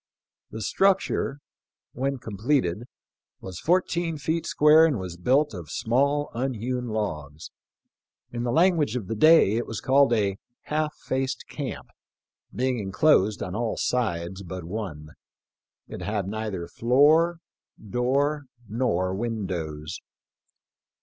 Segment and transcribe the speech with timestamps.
[0.49, 1.41] The structure,
[1.93, 2.85] when completed,
[3.39, 7.51] was fourteen feet square, and was built of small unhewn logs.
[8.31, 11.89] In, the language of the day, it was called a "half faced camp,"
[12.51, 15.11] being enclosed on all sides but one.
[15.87, 17.37] It had neither floor,
[17.79, 19.99] door, nor windows.